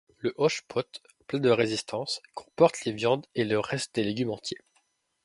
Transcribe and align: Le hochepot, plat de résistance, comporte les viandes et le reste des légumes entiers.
Le 0.17 0.33
hochepot, 0.37 0.99
plat 1.27 1.37
de 1.37 1.51
résistance, 1.51 2.21
comporte 2.33 2.85
les 2.85 2.91
viandes 2.91 3.27
et 3.35 3.43
le 3.45 3.59
reste 3.59 3.93
des 3.93 4.03
légumes 4.03 4.31
entiers. 4.31 4.57